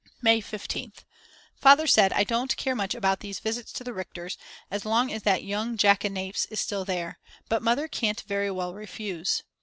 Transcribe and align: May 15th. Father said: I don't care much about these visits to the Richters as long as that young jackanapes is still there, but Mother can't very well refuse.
May 0.19 0.41
15th. 0.41 1.03
Father 1.57 1.85
said: 1.85 2.11
I 2.11 2.23
don't 2.23 2.57
care 2.57 2.73
much 2.75 2.95
about 2.95 3.19
these 3.19 3.37
visits 3.39 3.71
to 3.73 3.83
the 3.83 3.91
Richters 3.93 4.35
as 4.71 4.83
long 4.83 5.13
as 5.13 5.21
that 5.21 5.43
young 5.43 5.77
jackanapes 5.77 6.47
is 6.49 6.59
still 6.59 6.85
there, 6.85 7.19
but 7.49 7.61
Mother 7.61 7.87
can't 7.87 8.21
very 8.21 8.49
well 8.49 8.73
refuse. 8.73 9.43